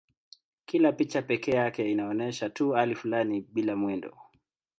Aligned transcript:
Kila 0.65 0.91
picha 0.91 1.21
pekee 1.21 1.51
yake 1.55 1.91
inaonyesha 1.91 2.49
tu 2.49 2.71
hali 2.71 2.95
fulani 2.95 3.41
bila 3.41 3.75
mwendo. 3.75 4.17